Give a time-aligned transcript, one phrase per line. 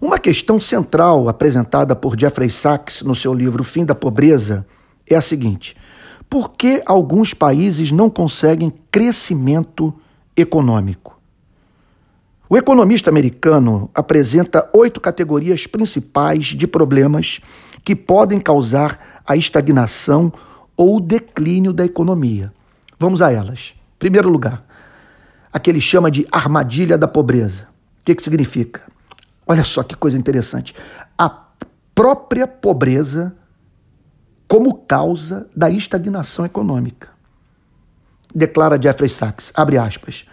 [0.00, 4.66] Uma questão central apresentada por Jeffrey Sachs no seu livro Fim da Pobreza
[5.08, 5.74] é a seguinte:
[6.28, 9.94] por que alguns países não conseguem crescimento
[10.36, 11.18] econômico?
[12.48, 17.40] O economista americano apresenta oito categorias principais de problemas
[17.82, 20.30] que podem causar a estagnação
[20.76, 22.52] ou o declínio da economia.
[22.98, 23.74] Vamos a elas.
[23.98, 24.64] Primeiro lugar,
[25.50, 27.66] a que ele chama de armadilha da pobreza.
[28.00, 28.82] O que, que significa?
[29.46, 30.74] Olha só que coisa interessante.
[31.16, 31.28] A
[31.94, 33.36] própria pobreza
[34.48, 37.08] como causa da estagnação econômica.
[38.34, 40.26] Declara Jeffrey Sachs, abre aspas,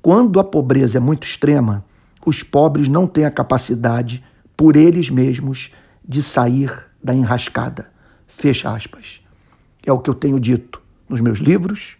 [0.00, 1.84] quando a pobreza é muito extrema,
[2.24, 4.22] os pobres não têm a capacidade,
[4.56, 5.70] por eles mesmos,
[6.06, 6.70] de sair
[7.02, 7.90] da enrascada.
[8.26, 9.20] Fecha aspas.
[9.84, 11.96] É o que eu tenho dito nos meus livros,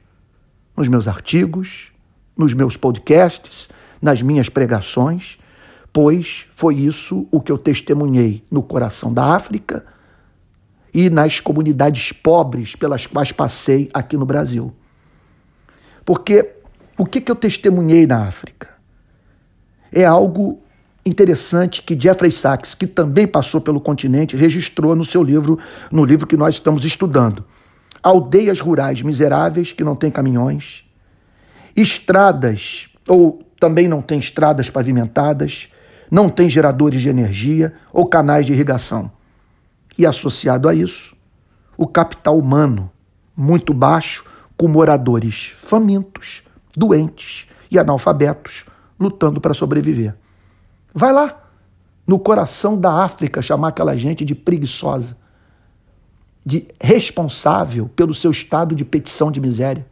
[0.76, 1.92] nos meus artigos,
[2.36, 3.68] nos meus podcasts,
[4.00, 5.38] nas minhas pregações
[6.00, 9.84] pois foi isso o que eu testemunhei no coração da África
[10.94, 14.72] e nas comunidades pobres pelas quais passei aqui no Brasil.
[16.04, 16.52] Porque
[16.96, 18.76] o que, que eu testemunhei na África?
[19.90, 20.62] É algo
[21.04, 25.58] interessante que Jeffrey Sachs, que também passou pelo continente, registrou no seu livro,
[25.90, 27.44] no livro que nós estamos estudando.
[28.00, 30.84] Aldeias rurais miseráveis que não têm caminhões,
[31.74, 35.68] estradas ou também não têm estradas pavimentadas,
[36.10, 39.10] não tem geradores de energia ou canais de irrigação.
[39.96, 41.16] E associado a isso,
[41.76, 42.90] o capital humano,
[43.36, 44.24] muito baixo,
[44.56, 46.42] com moradores famintos,
[46.76, 48.64] doentes e analfabetos,
[48.98, 50.14] lutando para sobreviver.
[50.92, 51.44] Vai lá,
[52.06, 55.16] no coração da África, chamar aquela gente de preguiçosa,
[56.44, 59.86] de responsável pelo seu estado de petição de miséria.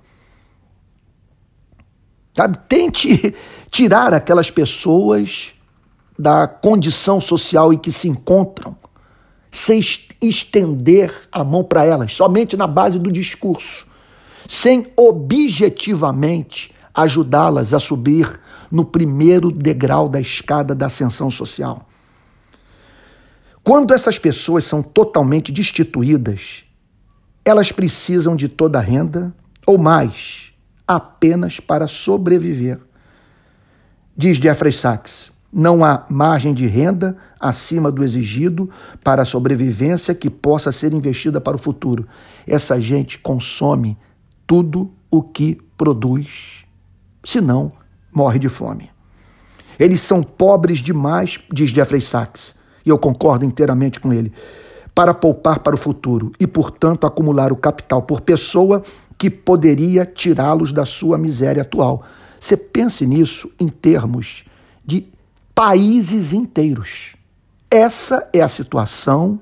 [2.34, 2.59] Sabe?
[2.67, 3.34] Tente
[3.70, 5.55] tirar aquelas pessoas
[6.19, 8.77] da condição social em que se encontram,
[9.50, 9.81] sem
[10.20, 13.86] estender a mão para elas, somente na base do discurso,
[14.48, 18.41] sem objetivamente ajudá-las a subir
[18.71, 21.87] no primeiro degrau da escada da ascensão social.
[23.62, 26.65] Quando essas pessoas são totalmente destituídas,
[27.44, 29.34] elas precisam de toda a renda
[29.66, 30.53] ou mais,
[30.87, 32.78] apenas para sobreviver.
[34.16, 35.35] Diz Jeffrey Sachs.
[35.59, 38.69] Não há margem de renda acima do exigido
[39.03, 42.06] para a sobrevivência que possa ser investida para o futuro.
[42.47, 43.97] Essa gente consome
[44.47, 46.67] tudo o que produz,
[47.25, 47.72] senão
[48.15, 48.91] morre de fome.
[49.78, 54.34] Eles são pobres demais, diz Jeffrey Sachs, e eu concordo inteiramente com ele,
[54.94, 58.83] para poupar para o futuro e, portanto, acumular o capital por pessoa
[59.17, 62.05] que poderia tirá-los da sua miséria atual.
[62.38, 64.44] Você pense nisso em termos
[64.84, 65.16] de
[65.56, 67.17] países inteiros.
[67.71, 69.41] Essa é a situação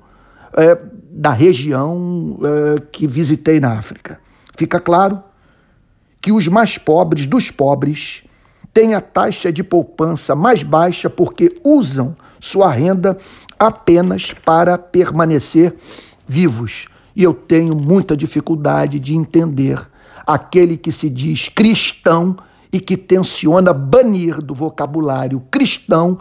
[0.57, 0.79] é,
[1.11, 4.17] da região é, que visitei na África.
[4.55, 5.21] Fica claro
[6.21, 8.23] que os mais pobres dos pobres
[8.73, 13.17] têm a taxa de poupança mais baixa porque usam sua renda
[13.59, 15.75] apenas para permanecer
[16.25, 16.87] vivos.
[17.13, 19.85] E eu tenho muita dificuldade de entender
[20.25, 22.37] aquele que se diz cristão
[22.71, 26.19] e que tenciona banir do vocabulário cristão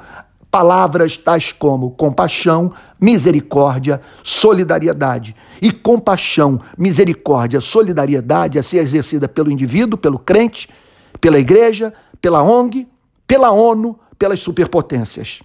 [0.54, 5.34] palavras tais como compaixão, misericórdia, solidariedade.
[5.60, 10.68] E compaixão, misericórdia, solidariedade a ser exercida pelo indivíduo, pelo crente,
[11.20, 12.86] pela igreja, pela ONG,
[13.26, 15.40] pela ONU, pelas superpotências.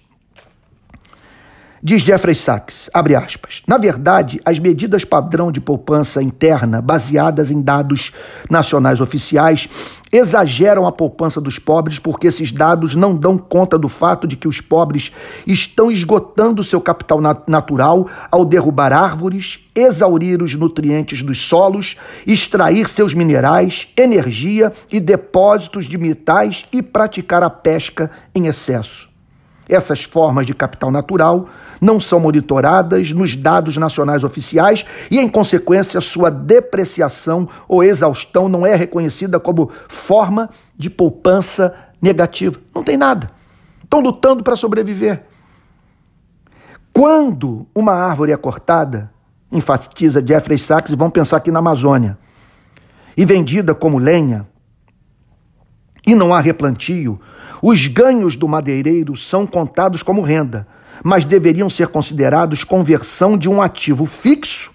[1.82, 7.62] Diz Jeffrey Sachs, abre aspas, na verdade, as medidas padrão de poupança interna, baseadas em
[7.62, 8.12] dados
[8.50, 9.66] nacionais oficiais,
[10.12, 14.46] exageram a poupança dos pobres porque esses dados não dão conta do fato de que
[14.46, 15.10] os pobres
[15.46, 21.96] estão esgotando seu capital natural ao derrubar árvores, exaurir os nutrientes dos solos,
[22.26, 29.09] extrair seus minerais, energia e depósitos de metais e praticar a pesca em excesso.
[29.70, 31.48] Essas formas de capital natural
[31.80, 38.66] não são monitoradas nos dados nacionais oficiais e, em consequência, sua depreciação ou exaustão não
[38.66, 41.72] é reconhecida como forma de poupança
[42.02, 42.58] negativa.
[42.74, 43.30] Não tem nada.
[43.84, 45.22] Estão lutando para sobreviver.
[46.92, 49.12] Quando uma árvore é cortada,
[49.52, 52.18] enfatiza Jeffrey Sachs, vão pensar aqui na Amazônia,
[53.16, 54.48] e vendida como lenha,
[56.04, 57.20] e não há replantio,
[57.62, 60.66] os ganhos do madeireiro são contados como renda,
[61.04, 64.72] mas deveriam ser considerados conversão de um ativo fixo,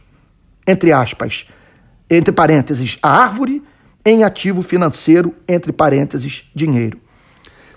[0.66, 1.46] entre aspas,
[2.10, 3.64] entre parênteses, a árvore,
[4.06, 7.00] em ativo financeiro, entre parênteses, dinheiro.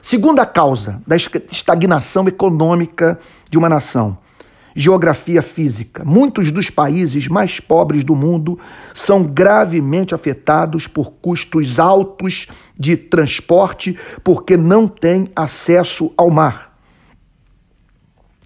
[0.02, 3.19] Segunda causa da estagnação econômica
[3.50, 4.19] de uma nação
[4.79, 6.05] geografia física.
[6.05, 8.57] Muitos dos países mais pobres do mundo
[8.95, 12.47] são gravemente afetados por custos altos
[12.79, 16.79] de transporte porque não têm acesso ao mar.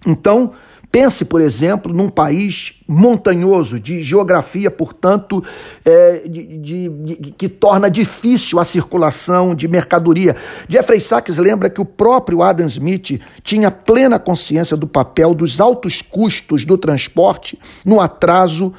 [0.07, 0.53] Então,
[0.93, 5.43] Pense, por exemplo, num país montanhoso, de geografia, portanto,
[5.83, 10.35] é, de, de, de, que torna difícil a circulação de mercadoria.
[10.69, 15.99] Jeffrey Sachs lembra que o próprio Adam Smith tinha plena consciência do papel dos altos
[15.99, 18.71] custos do transporte no atraso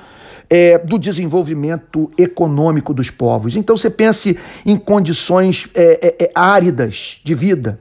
[0.49, 3.56] é, do desenvolvimento econômico dos povos.
[3.56, 7.81] Então, você pense em condições é, é, é áridas de vida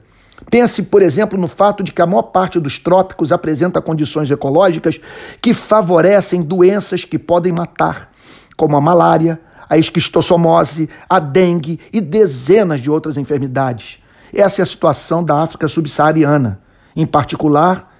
[0.50, 5.00] Pense, por exemplo, no fato de que a maior parte dos trópicos apresenta condições ecológicas
[5.40, 8.10] que favorecem doenças que podem matar,
[8.56, 13.98] como a malária, a esquistossomose, a dengue e dezenas de outras enfermidades.
[14.32, 16.60] Essa é a situação da África subsaariana,
[16.94, 17.92] em particular,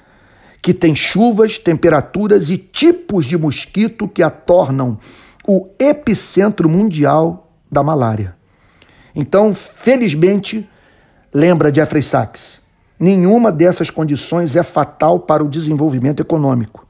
[0.60, 4.98] que tem chuvas, temperaturas e tipos de mosquito que a tornam
[5.46, 8.34] o epicentro mundial da malária.
[9.14, 10.68] Então, felizmente,
[11.36, 12.60] Lembra Jeffrey Sachs?
[12.96, 16.86] Nenhuma dessas condições é fatal para o desenvolvimento econômico,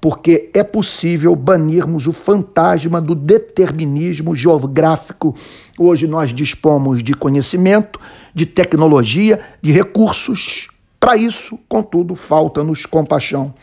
[0.00, 5.32] porque é possível banirmos o fantasma do determinismo geográfico.
[5.78, 8.00] Hoje nós dispomos de conhecimento,
[8.34, 10.66] de tecnologia, de recursos.
[10.98, 13.54] Para isso, contudo, falta-nos compaixão.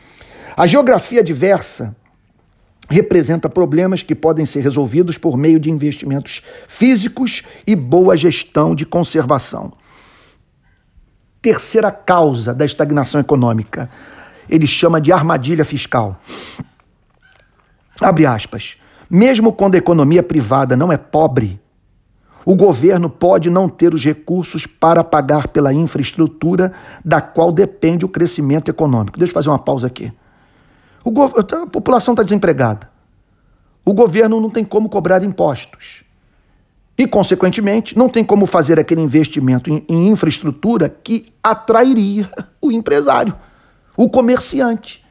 [0.55, 1.93] A geografia diversa
[2.89, 8.85] representa problemas que podem ser resolvidos por meio de investimentos físicos e boa gestão de
[8.85, 9.73] conservação
[11.45, 13.87] terceira causa da estagnação econômica.
[14.49, 16.19] Ele chama de armadilha fiscal.
[18.01, 18.77] Abre aspas.
[19.07, 21.61] Mesmo quando a economia privada não é pobre,
[22.43, 28.09] o governo pode não ter os recursos para pagar pela infraestrutura da qual depende o
[28.09, 29.19] crescimento econômico.
[29.19, 30.11] Deixa eu fazer uma pausa aqui.
[31.05, 32.89] A população está desempregada.
[33.85, 36.03] O governo não tem como cobrar impostos.
[36.97, 42.29] E, consequentemente, não tem como fazer aquele investimento em, em infraestrutura que atrairia
[42.61, 43.35] o empresário,
[43.97, 45.03] o comerciante.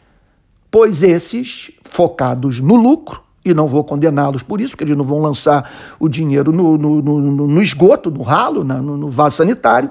[0.70, 5.20] Pois esses, focados no lucro, e não vou condená-los por isso, porque eles não vão
[5.20, 5.70] lançar
[6.00, 9.90] o dinheiro no, no, no, no esgoto, no ralo, no, no vaso sanitário.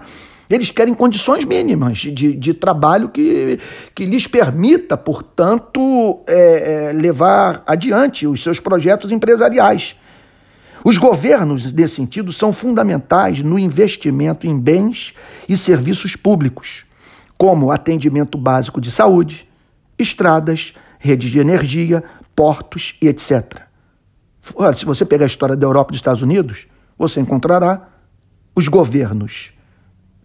[0.49, 3.59] Eles querem condições mínimas de, de trabalho que,
[3.95, 9.95] que lhes permita, portanto, é, é, levar adiante os seus projetos empresariais.
[10.83, 15.13] Os governos, nesse sentido, são fundamentais no investimento em bens
[15.47, 16.85] e serviços públicos,
[17.37, 19.47] como atendimento básico de saúde,
[19.97, 22.03] estradas, redes de energia,
[22.35, 23.61] portos e etc.
[24.75, 27.87] Se você pegar a história da Europa e dos Estados Unidos, você encontrará
[28.53, 29.53] os governos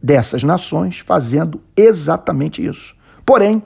[0.03, 2.97] dessas nações fazendo exatamente isso.
[3.25, 3.63] Porém,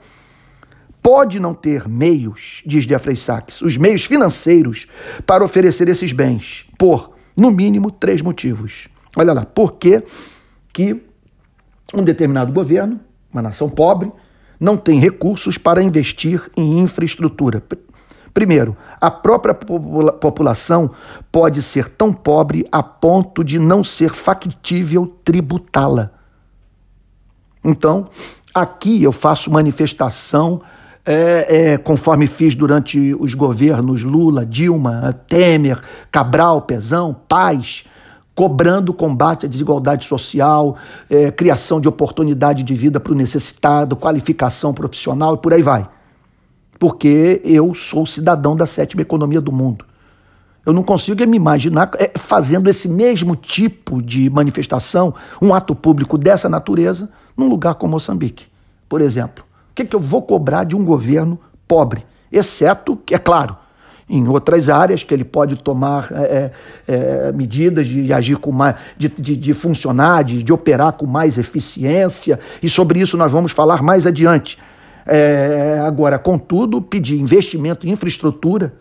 [1.03, 4.87] pode não ter meios, diz Jeffrey Sachs, os meios financeiros
[5.25, 8.87] para oferecer esses bens, por, no mínimo, três motivos.
[9.17, 10.01] Olha lá, por que,
[10.71, 11.03] que
[11.93, 13.01] um determinado governo,
[13.31, 14.09] uma nação pobre,
[14.57, 17.61] não tem recursos para investir em infraestrutura?
[18.33, 20.89] Primeiro, a própria população
[21.31, 26.11] pode ser tão pobre a ponto de não ser factível tributá-la.
[27.63, 28.09] Então,
[28.55, 30.61] aqui eu faço manifestação
[31.05, 35.81] é, é, conforme fiz durante os governos Lula, Dilma, Temer,
[36.11, 37.85] Cabral, Pezão, Paz,
[38.33, 40.77] cobrando combate à desigualdade social,
[41.09, 45.87] é, criação de oportunidade de vida para o necessitado, qualificação profissional e por aí vai.
[46.79, 49.85] Porque eu sou cidadão da sétima economia do mundo.
[50.65, 56.17] Eu não consigo me imaginar é, fazendo esse mesmo tipo de manifestação, um ato público
[56.17, 58.45] dessa natureza, num lugar como Moçambique,
[58.87, 59.43] por exemplo.
[59.73, 62.05] O que, que eu vou cobrar de um governo pobre?
[62.31, 63.57] Exceto que, é claro,
[64.07, 66.51] em outras áreas que ele pode tomar é, é,
[66.87, 71.39] é, medidas de agir com mais, de, de, de funcionar, de, de, operar com mais
[71.39, 74.59] eficiência, e sobre isso nós vamos falar mais adiante.
[75.07, 78.75] É, agora, contudo, pedir investimento em infraestrutura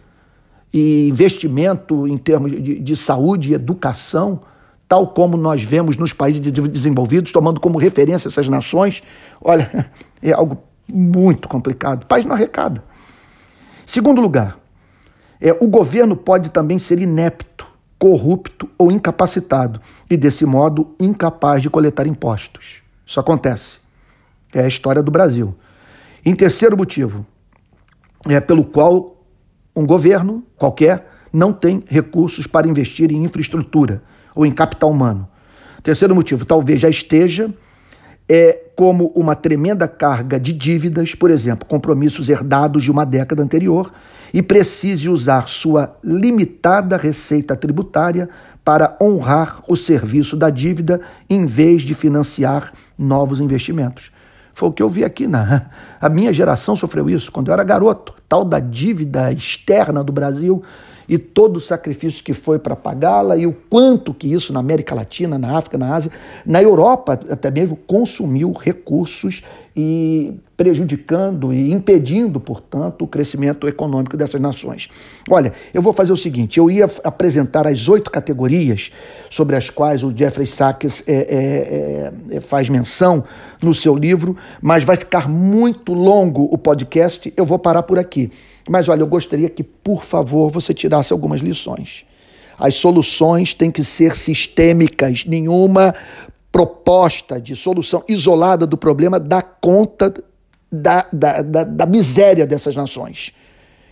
[0.75, 4.43] e investimento em termos de, de saúde e educação,
[4.87, 9.03] tal como nós vemos nos países desenvolvidos, tomando como referência essas nações,
[9.41, 9.91] olha,
[10.23, 10.59] é algo
[10.91, 12.05] muito complicado.
[12.05, 12.83] O país não arrecada.
[13.87, 14.59] Segundo lugar,
[15.41, 17.67] é, o governo pode também ser inepto,
[17.99, 22.83] corrupto ou incapacitado e, desse modo, incapaz de coletar impostos.
[23.07, 23.79] Isso acontece.
[24.53, 25.55] É a história do Brasil.
[26.25, 27.27] Em terceiro motivo,
[28.29, 29.25] é pelo qual
[29.75, 34.03] um governo qualquer não tem recursos para investir em infraestrutura
[34.35, 35.29] ou em capital humano.
[35.83, 37.53] Terceiro motivo, talvez já esteja
[38.35, 43.93] é como uma tremenda carga de dívidas, por exemplo, compromissos herdados de uma década anterior,
[44.33, 48.31] e precise usar sua limitada receita tributária
[48.65, 54.11] para honrar o serviço da dívida em vez de financiar novos investimentos.
[54.55, 55.67] Foi o que eu vi aqui na
[56.01, 60.63] a minha geração sofreu isso quando eu era garoto, tal da dívida externa do Brasil
[61.09, 64.95] e todo o sacrifício que foi para pagá-la e o quanto que isso na América
[64.95, 66.11] Latina, na África, na Ásia,
[66.47, 69.43] na Europa até mesmo consumiu recursos
[69.75, 74.89] e prejudicando e impedindo, portanto, o crescimento econômico dessas nações.
[75.29, 78.91] Olha, eu vou fazer o seguinte: eu ia apresentar as oito categorias
[79.31, 83.25] sobre as quais o Jeffrey Sachs é, é, é, faz menção
[83.63, 88.31] no seu livro, mas vai ficar muito longo o podcast, eu vou parar por aqui.
[88.69, 92.05] Mas olha, eu gostaria que, por favor, você tirasse algumas lições.
[92.59, 95.95] As soluções têm que ser sistêmicas, nenhuma
[96.51, 100.13] proposta de solução isolada do problema dá conta
[100.71, 103.33] da, da, da, da miséria dessas nações.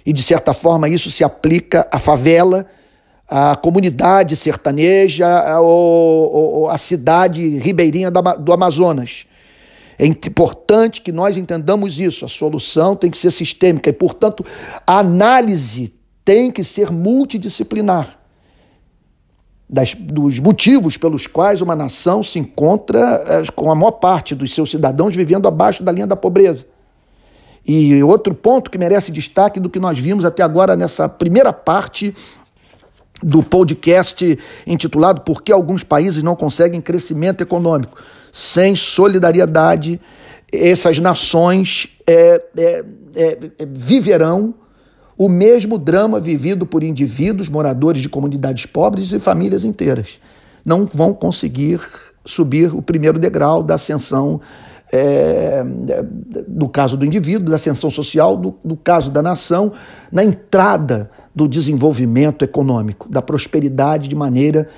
[0.05, 2.67] E, de certa forma, isso se aplica à favela,
[3.29, 9.25] à comunidade sertaneja ou à cidade ribeirinha do Amazonas.
[10.01, 12.25] É importante que nós entendamos isso.
[12.25, 14.43] A solução tem que ser sistêmica e, portanto,
[14.87, 15.93] a análise
[16.25, 18.19] tem que ser multidisciplinar
[19.69, 24.55] das, dos motivos pelos quais uma nação se encontra é, com a maior parte dos
[24.55, 26.65] seus cidadãos vivendo abaixo da linha da pobreza.
[27.67, 32.15] E outro ponto que merece destaque do que nós vimos até agora nessa primeira parte
[33.23, 37.99] do podcast intitulado Por que alguns países não conseguem crescimento econômico?
[38.33, 40.01] Sem solidariedade,
[40.53, 42.85] essas nações é, é,
[43.15, 44.55] é, é, viverão
[45.17, 50.19] o mesmo drama vivido por indivíduos, moradores de comunidades pobres e famílias inteiras.
[50.65, 51.81] Não vão conseguir
[52.25, 54.41] subir o primeiro degrau da ascensão,
[54.93, 55.63] é,
[56.49, 59.73] do caso do indivíduo, da ascensão social, do, do caso da nação,
[60.11, 64.69] na entrada do desenvolvimento econômico, da prosperidade de maneira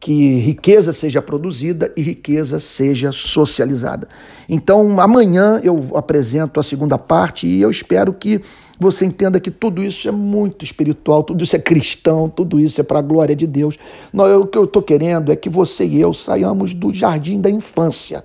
[0.00, 4.08] que riqueza seja produzida e riqueza seja socializada.
[4.48, 8.40] Então, amanhã eu apresento a segunda parte e eu espero que
[8.78, 12.84] você entenda que tudo isso é muito espiritual, tudo isso é cristão, tudo isso é
[12.84, 13.76] para a glória de Deus.
[14.12, 17.50] Não, o que eu estou querendo é que você e eu saiamos do jardim da
[17.50, 18.24] infância,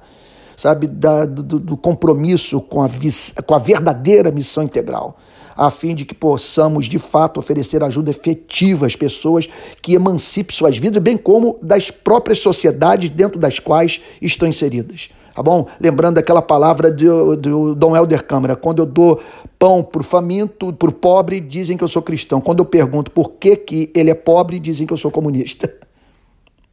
[0.55, 2.89] sabe, da, do, do compromisso com a,
[3.47, 5.17] com a verdadeira missão integral
[5.55, 9.47] a fim de que possamos, de fato, oferecer ajuda efetiva às pessoas
[9.81, 15.09] que emancipem suas vidas, bem como das próprias sociedades dentro das quais estão inseridas.
[15.35, 15.67] Tá bom?
[15.79, 19.19] Lembrando aquela palavra do, do Dom Helder Câmara: quando eu dou
[19.57, 22.39] pão para o faminto, para o pobre, dizem que eu sou cristão.
[22.39, 25.73] Quando eu pergunto por que, que ele é pobre, dizem que eu sou comunista.